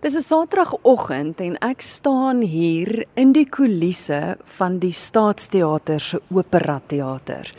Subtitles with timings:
[0.00, 6.80] Dis 'n Saterdagoggend en ek staan hier in die kulisse van die Staatsteater se Opera
[6.86, 7.50] Teater.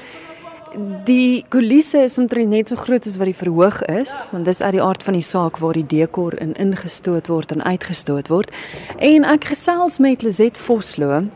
[1.03, 4.71] Die kulisse is omtrent net so groot as wat die verhoog is, want dis uit
[4.71, 8.51] die aard van die saak waar die dekor in ingestoot word en uitgestoot word.
[8.97, 11.27] En ek gesels met Lizet Vosloo.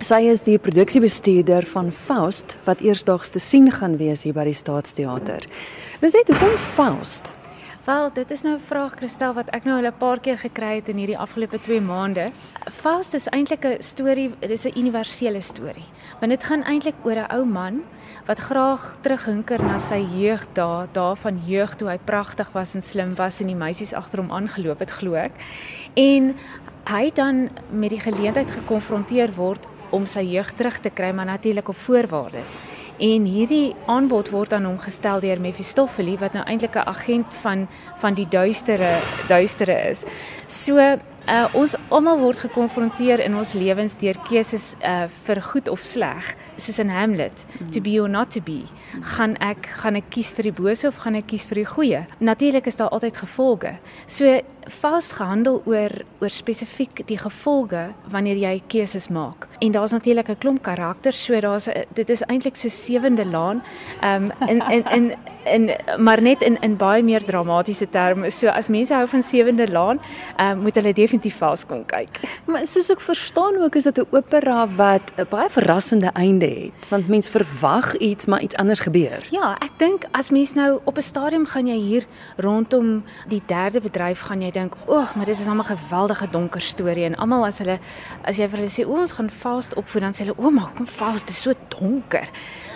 [0.00, 4.52] Sy is die produksiebestuurder van Faust wat eersdaags te sien gaan wees hier by die
[4.52, 5.46] Staatsteater.
[6.00, 7.38] Lizet, hoekom Faust?
[7.90, 10.74] Wel, dit is nou 'n vraag Christel wat ek nou al 'n paar keer gekry
[10.74, 12.30] het in hierdie afgelope 2 maande.
[12.70, 15.88] Faust is eintlik 'n storie, dit is 'n universele storie.
[16.20, 17.82] Want dit gaan eintlik oor 'n ou man
[18.26, 22.82] wat graag terughunker na sy jeug daar, daar van jeug toe hy pragtig was en
[22.82, 25.32] slim was en die meisies agter hom aangeloop het, glo ek.
[25.94, 26.36] En
[26.84, 31.68] hy dan met die geleentheid gekonfronteer word om sy jeug terug te kry, maar natuurlik
[31.68, 32.56] op voorwaardes.
[32.98, 37.68] En hierdie aanbod word aan hom gestel deur Mephistopheles wat nou eintlik 'n agent van
[38.00, 40.04] van die duistere duistere is.
[40.46, 40.98] So
[41.28, 46.32] Uh ons almal word gekonfronteer in ons lewens deur keuses uh vir goed of sleg,
[46.56, 47.68] soos in Hamlet, mm.
[47.70, 48.64] to be or not to be.
[49.16, 52.00] Gaan ek gaan ek kies vir die bose of gaan ek kies vir die goeie?
[52.18, 53.76] Natuurlik is daar altyd gevolge.
[54.06, 54.40] So
[54.70, 55.90] Faust gehandel oor
[56.20, 59.48] oor spesifiek die gevolge wanneer jy keuses maak.
[59.58, 63.62] En daar's natuurlik 'n klomp karakters, so daar's dit is eintlik so sewende laan.
[64.00, 68.30] Ehm um, in in in in maar net in in baie meer dramatiese terme.
[68.30, 70.00] So as mense hou van sewende laan,
[70.36, 72.20] ehm um, moet hulle definitief Faust kom kyk.
[72.44, 76.88] Maar soos ek verstaan ook is dit 'n opera wat 'n baie verrassende einde het,
[76.88, 79.26] want mense verwag iets maar iets anders gebeur.
[79.30, 82.04] Ja, ek dink as mens nou op 'n stadium gaan jy hier
[82.36, 86.60] rondom die derde bedryf gaan jy dink, "O, oh, maar dit is 'n geweldige donker
[86.60, 87.78] storie." En almal as hulle
[88.24, 90.52] as jy vir hulle sê, "O, ons gaan Faust opvoer," dan sê hulle, "O, oh,
[90.52, 92.28] maar kom Faust, dit is so donker."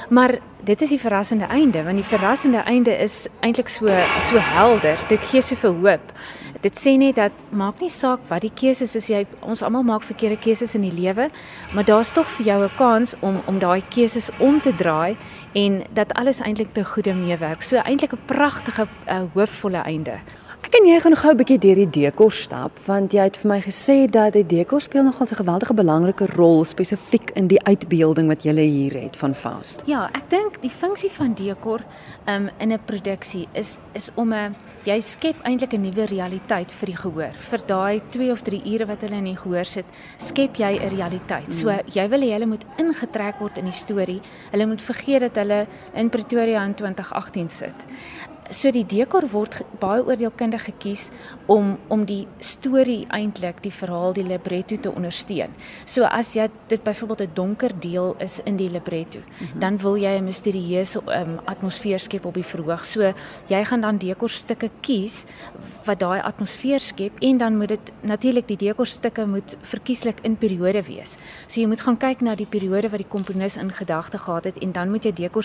[0.09, 3.89] Maar dit is die verrassende einde, want die verrassende einde is eintlik so
[4.21, 4.99] so helder.
[5.09, 6.13] Dit gee soveel hoop.
[6.61, 10.03] Dit sê net dat maak nie saak wat die keuses is jy ons almal maak
[10.03, 11.29] verkeerde keuses in die lewe,
[11.75, 15.17] maar daar's tog vir jou 'n kans om om daai keuses om te draai
[15.55, 17.63] en dat alles eintlik te goeie meewerk.
[17.63, 20.21] So eintlik 'n pragtige uh, hoopvolle einde.
[20.75, 23.49] Ek en jy gaan gou 'n bietjie deur die dekor stap want jy het vir
[23.49, 28.27] my gesê dat die dekor speel nogal 'n geweldige belangrike rol spesifiek in die uitbeelding
[28.27, 29.83] wat jy hier het van Faust.
[29.87, 31.81] Ja, ek dink die funksie van dekor
[32.27, 36.87] um, in 'n produksie is is om 'n jy skep eintlik 'n nuwe realiteit vir
[36.87, 37.33] die gehoor.
[37.39, 39.87] Vir daai 2 of 3 ure wat hulle in die gehoor sit,
[40.19, 41.55] skep jy 'n realiteit.
[41.55, 41.83] So mm.
[41.87, 44.21] jy wil hê hulle moet ingetrek word in die storie.
[44.51, 47.75] Hulle moet vergeet dat hulle in Pretoria in 2018 sit
[48.51, 51.09] so die dekor word baie oordeelkundig gekies
[51.47, 55.53] om om die storie eintlik die verhaal die libretto te ondersteun.
[55.87, 59.61] So as jy dit byvoorbeeld 'n donker deel is in die libretto, mm -hmm.
[59.61, 62.85] dan wil jy 'n misterieuse um, atmosfeer skep op die verhoog.
[62.85, 63.13] So
[63.49, 65.25] jy gaan dan dekorstukke kies
[65.85, 70.83] wat daai atmosfeer skep en dan moet dit natuurlik die dekorstukke moet verkieslik in periode
[70.83, 71.17] wees.
[71.47, 74.59] So jy moet gaan kyk na die periode wat die komponis in gedagte gehad het
[74.59, 75.45] en dan moet jy dekor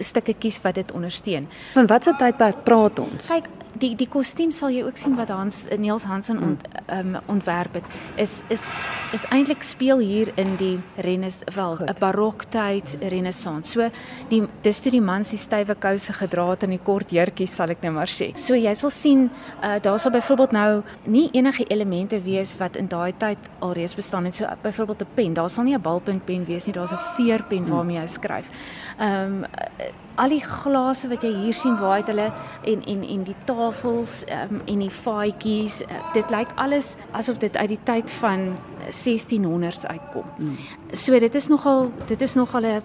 [0.00, 1.48] stukke kies wat dit ondersteun.
[1.74, 3.30] Van watter tydperk praat ons?
[3.30, 7.74] Kyk, die die kostuum sal jy ook sien wat Hans Niels Hansen ont, um, ontwerp
[7.74, 7.84] het
[8.16, 8.64] is is
[9.12, 13.70] is eintlik speel hier in die rennes wel 'n baroktyd renessans.
[13.70, 13.90] So
[14.28, 17.70] die dis toe die mans die stywe kouse gedra het en die kort jurkies sal
[17.70, 18.36] ek nou maar sê.
[18.36, 19.30] So jy sal sien
[19.62, 24.24] uh, daar sal byvoorbeeld nou nie enige elemente wees wat in daai tyd alreeds bestaan
[24.24, 24.34] het.
[24.34, 27.64] So uh, byvoorbeeld 'n pen, daar sal nie 'n balpuntpen wees nie, daar's 'n veerpen
[27.64, 27.74] hmm.
[27.74, 28.48] waarmee jy skryf.
[28.98, 29.46] Ehm um,
[30.20, 32.28] al die glase wat jy hier sien waar het hulle
[32.68, 37.56] en en en die tafels um, en die faadjies uh, dit lyk alles asof dit
[37.56, 38.52] uit die tyd van
[38.90, 40.26] 1600s uitkom.
[40.38, 40.56] Mm.
[40.92, 42.82] So dit is nogal dit is nogal 'n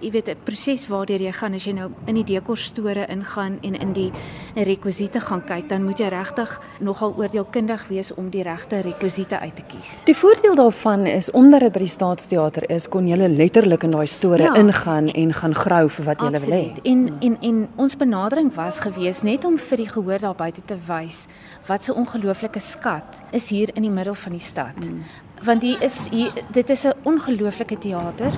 [0.00, 3.74] jy weet 'n proses waardeur jy gaan as jy nou in die dekorstore ingaan en
[3.74, 4.12] in die
[4.54, 9.56] rekwisiete gaan kyk, dan moet jy regtig nogal oordeelkundig wees om die regte rekwisiete uit
[9.56, 10.04] te kies.
[10.04, 14.06] Die voordeel daarvan is onder dit by die Staatsteater is kon jy letterlik in daai
[14.06, 14.54] store ja.
[14.54, 16.67] ingaan en gaan grou vir wat jy wil hê.
[16.82, 17.16] En mm.
[17.20, 21.26] en en ons benadering was gewees net om vir die gehoor daar buite te wys
[21.66, 24.76] wat so 'n ongelooflike skat is hier in die middel van die stad.
[24.76, 25.04] Mm
[25.42, 28.32] want hier is hier dit is 'n ongelooflike teater.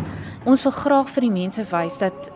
[0.44, 2.30] Ons wil graag vir die mense wys dat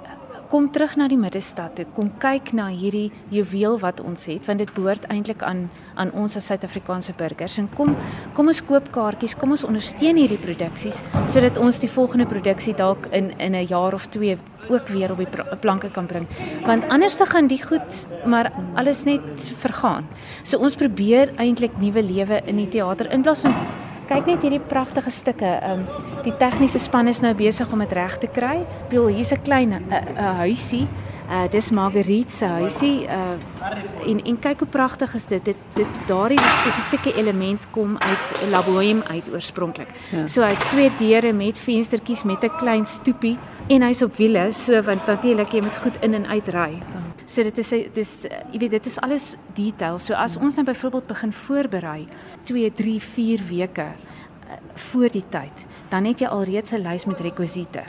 [0.50, 4.62] kom terug na die middestad toe, kom kyk na hierdie juweel wat ons het want
[4.62, 7.94] dit behoort eintlik aan aan ons as Suid-Afrikaanse burgers en kom
[8.34, 13.08] kom ons koop kaartjies, kom ons ondersteun hierdie produksies sodat ons die volgende produksie dalk
[13.12, 14.38] in in 'n jaar of 2
[14.68, 15.28] ook weer op die
[15.60, 16.26] planke kan bring.
[16.64, 19.20] Want anders dan gaan die goed maar alles net
[19.58, 20.06] vergaan.
[20.42, 23.54] So ons probeer eintlik nuwe lewe in die teater in plaas van
[24.08, 25.46] Kyk net hierdie pragtige stukke.
[25.60, 25.86] Ehm um,
[26.24, 28.66] die tegniese span is nou besig om dit reg te kry.
[28.88, 30.88] Bedoel hier's 'n klein 'n uh, uh, huisie.
[31.30, 33.06] Uh dis Marguerite se huisie.
[33.06, 33.36] Uh
[34.06, 35.44] En en kyk hoe pragtig is dit.
[35.44, 39.88] Dit dit daardie spesifieke element kom uit 'n laboem uit oorspronklik.
[40.10, 40.26] Ja.
[40.26, 44.52] So hy het twee deure met venstertjies met 'n klein stoepie en hy's op wiele,
[44.52, 46.70] so want natuurlik jy moet goed in en uit ry.
[46.70, 47.03] Ja.
[47.26, 48.12] So dit is dis
[48.52, 49.98] jy weet dit is alles detail.
[49.98, 52.06] So as ons nou byvoorbeeld begin voorberei
[52.44, 54.58] 2, 3, 4 weke uh,
[54.90, 57.84] voor die tyd, dan het jy alreeds 'n lys met rekwisiete.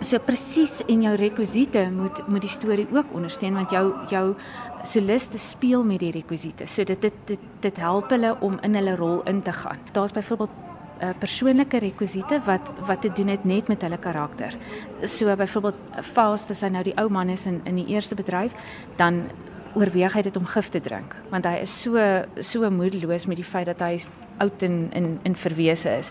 [0.00, 4.34] So presies en jou rekwisiete moet moet die storie ook ondersteun want jou jou
[4.82, 6.66] soliste speel met die rekwisiete.
[6.66, 9.78] So dit dit dit, dit help hulle om in hulle rol in te gaan.
[9.92, 10.50] Daar's byvoorbeeld
[11.00, 14.56] uh, persoonlike rekwisiete wat wat te doen het net met hulle karakter.
[15.04, 18.54] So byvoorbeeld Faust as hy nou die ou man is in in die eerste bedryf,
[18.96, 19.28] dan
[19.74, 22.00] oorweeg hy dit om gif te drink want hy is so
[22.40, 23.98] so moedeloos met die feit dat hy
[24.42, 26.10] oud en in in verwese is.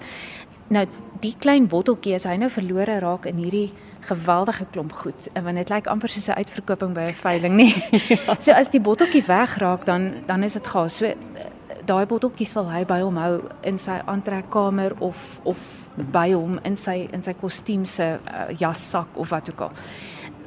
[0.69, 0.85] Nou
[1.21, 3.71] die klein botteltjie as hy nou verlore raak in hierdie
[4.07, 7.69] geweldige klomp goed want dit lyk amper soos 'n uitverkoping by 'n veiling nê.
[8.09, 8.35] ja.
[8.45, 10.97] So as die botteltjie wegraak dan dan is dit gaas.
[10.97, 11.13] So
[11.87, 15.63] daai botteltjie sal hy by hom hou in sy aantrekkamer of of
[16.13, 19.75] by hom in sy in sy kostuum se uh, jassak of wat ook al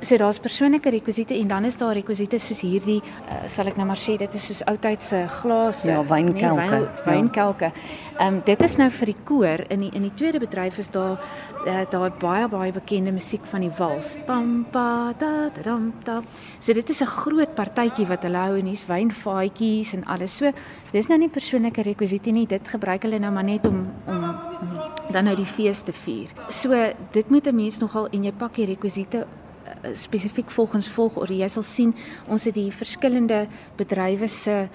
[0.03, 3.87] so daar's persoonlike rekwisiete en dan is daar rekwisiete soos hierdie uh, sal ek nou
[3.87, 6.61] maar sê dit is soos oudtydse glase ja wynkelke.
[6.61, 7.73] Nee, wyn, wynkelke.
[8.19, 9.65] Ehm um, dit is nou vir die koor.
[9.73, 11.19] In die in die tweede bedryf is daar
[11.67, 14.19] uh, daai baie baie bekende musiek van die wals.
[14.27, 16.21] Pam pa da dam da.
[16.61, 20.37] So dit is 'n groot partytjie wat hulle hou en hier's wynvaatjies en alles.
[20.37, 20.53] So
[20.93, 22.47] dis nou nie persoonlike rekwisiete nie.
[22.47, 24.37] Dit gebruik hulle nou maar net om om
[25.11, 26.29] dan nou die fees te vier.
[26.49, 26.71] So
[27.13, 29.27] dit moet 'n mens nogal en jy pak die rekwisiete
[29.93, 31.37] spesifiek volgens volgorde.
[31.37, 31.95] Jy sal sien
[32.29, 33.47] ons het die verskillende
[33.77, 34.69] bedrywe se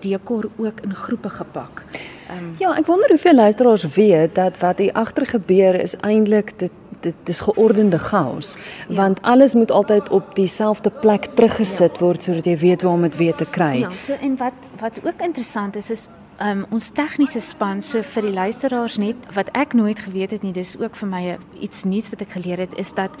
[0.00, 1.82] dekor ook in groepe gepak.
[2.30, 6.72] Um, ja, ek wonder hoeveel luisteraars weet dat wat hier agter gebeur is eintlik dit
[7.00, 8.56] dit is geordende chaos
[8.88, 8.94] ja.
[8.94, 12.00] want alles moet altyd op dieselfde plek teruggesit ja.
[12.02, 13.84] word sodat jy weet waar om dit weer te kry.
[13.84, 16.08] Ja, so en wat wat ook interessant is is
[16.40, 20.54] um, ons tegniese span so vir die luisteraars net wat ek nooit geweet het nie
[20.56, 21.22] dis ook vir my
[21.60, 23.14] iets nuuts wat ek geleer het is dat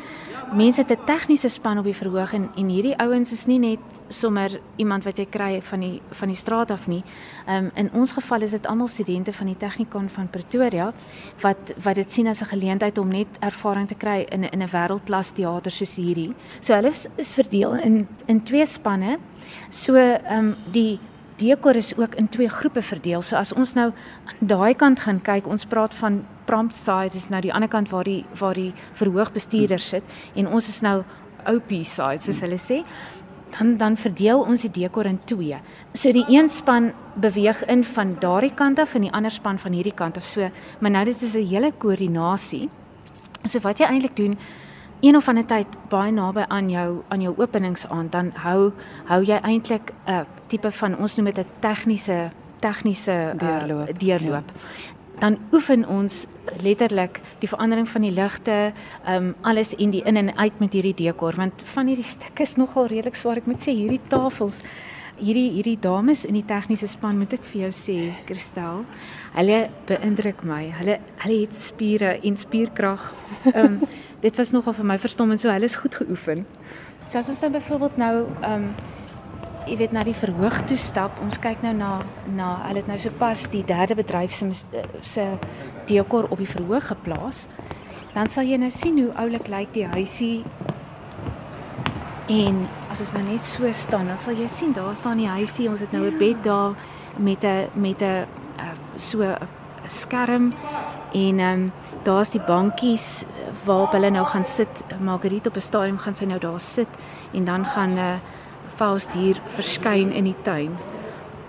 [0.52, 3.80] mense het 'n tegniese span op die verhoog en en hierdie ouens is nie net
[4.08, 7.02] sommer iemand wat jy kry van die van die straat af nie.
[7.48, 10.92] Um, in ons geval is dit almal studente van die Technikon van Pretoria
[11.40, 14.68] wat wat dit sien as 'n geleentheid om net ervaring te kry in in 'n
[14.68, 16.34] wêreldklas teater soos hierdie.
[16.60, 19.18] So hulle is, is verdeel in in twee spanne.
[19.70, 20.98] So ehm um, die
[21.38, 23.22] dekor is ook in twee groepe verdeel.
[23.22, 23.90] So as ons nou
[24.26, 27.90] aan daai kant gaan kyk, ons praat van prompt side is nou die ander kant
[27.92, 30.04] waar die waar die verhoogbestuurder sit
[30.34, 31.02] en ons is nou
[31.48, 32.82] OP side soos hulle sê.
[33.56, 35.56] Dan dan verdeel ons die dekor in twee.
[35.94, 39.72] So die een span beweeg in van daardie kant af en die ander span van
[39.72, 40.26] hierdie kant af.
[40.26, 40.50] So,
[40.80, 42.68] maar nou dit is 'n hele koördinasie.
[43.44, 44.38] So wat jy eintlik doen
[45.00, 48.72] een of ander tyd baie naby aan jou aan jou openingsaand dan hou
[49.04, 52.30] hou jy eintlik 'n uh, tipe van ons noem dit 'n tegniese
[52.60, 53.98] tegniese uh, deurloop.
[53.98, 54.52] deurloop.
[54.54, 54.96] Ja.
[55.18, 56.26] Dan oefen ons
[56.62, 58.72] letterlik die verandering van die ligte,
[59.04, 62.42] ehm um, alles in die in en uit met hierdie dekor want van hierdie stukke
[62.42, 63.36] is nogal redelik swaar.
[63.36, 64.62] Ek moet sê hierdie tafels
[65.18, 67.96] hierdie hierdie dames in die tegniese span moet ek vir jou sê,
[68.28, 68.84] Kristel,
[69.34, 69.58] hulle
[69.88, 70.68] beïndruk my.
[70.78, 73.12] Hulle hulle het spiere en spierkrag.
[73.54, 73.80] Ehm um,
[74.20, 76.46] dit was nogal vir my verstommend so hulle is goed geoefen.
[77.08, 78.70] So as ons nou byvoorbeeld nou ehm um,
[79.68, 81.90] jy weet na die verhoog toe stap, ons kyk nou na
[82.32, 84.48] na hulle het nou sopas die derde bedryf se
[85.02, 85.26] se
[85.90, 87.46] dekor op die verhoog geplaas.
[88.14, 90.44] Dan sal jy nou sien hoe oulik lyk die huisie.
[92.32, 95.68] En as ons nou net so staan, dan sal jy sien daar staan die huisie.
[95.68, 96.74] Ons het nou 'n bed daar
[97.16, 99.36] met 'n met 'n uh, so 'n
[99.88, 100.52] skerm
[101.12, 101.72] en ehm um,
[102.02, 103.24] daar's die bankies
[103.64, 104.84] waarop hulle nou gaan sit.
[105.00, 106.88] Margriet op 'n stadium gaan sy nou daar sit
[107.32, 108.18] en dan gaan 'n uh, eh,
[108.76, 110.76] Faust hier verskyn in die tuin.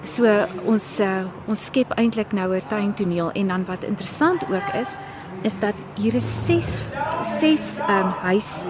[0.04, 4.96] So ons uh, ons skep eintlik nou 'n tuintoneel en dan wat interessant ook is
[5.42, 6.78] is dat hier is 6
[7.22, 8.66] 6 ehm um, huis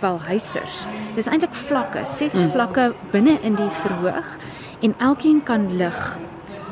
[0.00, 0.86] wel huisers.
[1.14, 2.50] Dis eintlik vlakke, 6 mm.
[2.50, 4.36] vlakke binne in die verhoog
[4.80, 6.18] en elkeen kan lig.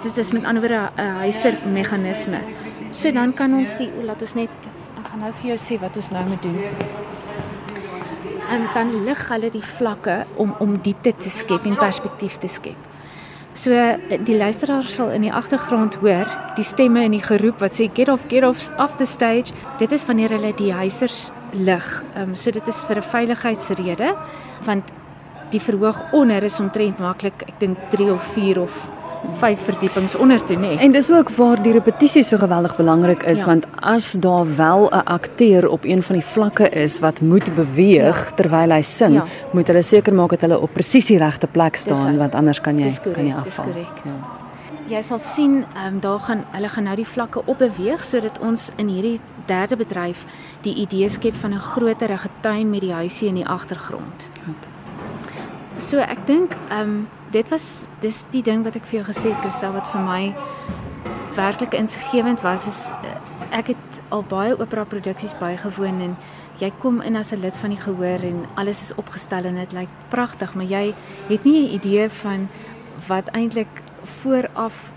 [0.02, 2.40] Dit is met ander woorde 'n huiser meganisme.
[2.90, 4.50] So dan kan ons die laat ons net
[4.96, 6.58] ek gaan nou vir jou sê wat ons nou moet doen.
[8.50, 12.78] En dan lig hulle die vlakke om om diepte te skep en perspektief te skep.
[13.56, 13.72] So
[14.28, 18.10] die luisteraar sal in die agtergrond hoor die stemme in die geroep wat sê get
[18.12, 19.54] off get off off the stage.
[19.80, 21.88] Dit is wanneer hulle die huisers lig.
[22.14, 24.14] Ehm um, so dit is vir 'n veiligheidsrede
[24.64, 24.92] want
[25.50, 28.72] die verhoog onder is omtrent maklik ek dink 3 of 4 of
[29.40, 30.76] vyf verdiepings onder toe nê.
[30.78, 33.46] En dis ook waar die repetisie so geweldig belangrik is ja.
[33.46, 38.24] want as daar wel 'n akteur op een van die vlakke is wat moet beweeg
[38.24, 38.34] ja.
[38.34, 39.24] terwyl hy sing, ja.
[39.52, 42.78] moet hulle seker maak dat hulle op presies die regte plek staan want anders kan
[42.78, 43.64] jy correct, kan jy afval.
[44.04, 44.36] Ja.
[44.86, 48.70] Jy sal sien, ehm um, daar gaan hulle gaan nou die vlakke opbeweeg sodat ons
[48.76, 50.24] in hierdie derde bedryf
[50.62, 54.30] die idee skep van 'n groterige tuin met die huisie in die agtergrond.
[55.76, 59.32] So ek dink ehm um, dit was dis die ding wat ek vir jou gesê
[59.32, 60.34] het Christel wat vir my
[61.36, 63.16] werklik insiggewend was is eh,
[63.58, 66.16] ek het al baie opera produksies bygewoon en
[66.60, 69.72] jy kom in as 'n lid van die gehoor en alles is opgestel en dit
[69.72, 70.94] lyk pragtig maar jy
[71.28, 72.48] het nie 'n idee van
[73.08, 73.82] wat eintlik
[74.20, 74.92] vooraf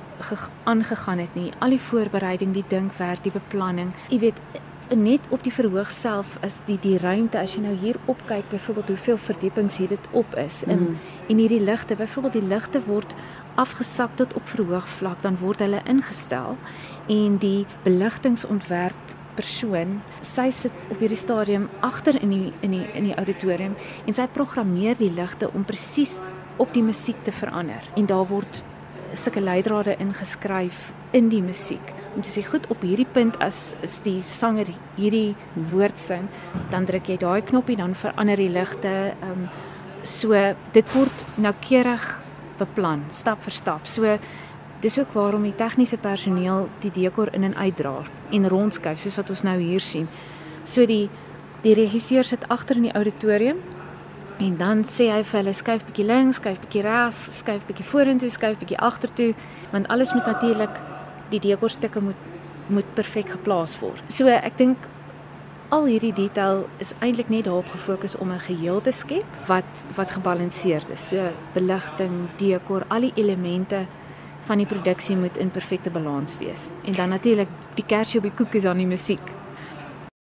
[0.64, 1.52] aangegaan het nie.
[1.60, 4.40] Al die voorbereiding die dinkwerk die beplanning jy weet
[4.96, 8.88] net op die verhoog self is die die ruimte as jy nou hier opkyk byvoorbeeld
[8.94, 10.96] hoeveel verdiepings hier dit op is in mm.
[11.30, 13.14] en hierdie ligte byvoorbeeld die ligte word
[13.56, 16.58] afgesak tot op verhoog vlak dan word hulle ingestel
[17.08, 23.12] en die beligtingsontwerp persoon sy sit op hierdie stadium agter in die in die in
[23.12, 26.20] die auditorium en sy programmeer die ligte om presies
[26.60, 28.64] op die musiek te verander en daar word
[29.18, 31.94] sulke leidrade ingeskryf in die musiek.
[32.16, 35.36] Om te sê goed op hierdie punt as is die sanger hierdie
[35.72, 36.28] woord sing
[36.74, 39.48] dan druk jy daai knoppie dan verander die ligte um,
[40.04, 40.34] so
[40.74, 42.06] dit word noukeurig
[42.60, 43.88] beplan stap vir stap.
[43.88, 44.18] So
[44.82, 49.30] dis ook waarom die tegniese personeel die dekor in en uitdra en rondskuif soos wat
[49.30, 50.08] ons nou hier sien.
[50.66, 51.10] So die
[51.64, 53.58] die regisseur sit agter in die auditorium
[54.40, 58.30] en dan sê hy vir hulle skuif bietjie links skuif bietjie regs skuif bietjie vorentoe
[58.32, 59.34] skuif bietjie agtertoe
[59.74, 60.80] want alles moet natuurlik
[61.34, 62.28] die dekorstukke moet
[62.70, 64.04] moet perfek geplaas word.
[64.14, 64.84] So ek dink
[65.74, 70.12] al hierdie detail is eintlik net daarop gefokus om 'n geheel te skep wat wat
[70.12, 71.10] gebalanseerd is.
[71.10, 73.86] So beligting, dekor, al die elemente
[74.42, 76.70] van die produksie moet in perfekte balans wees.
[76.84, 79.39] En dan natuurlik die kersie op die koek is dan die musiek.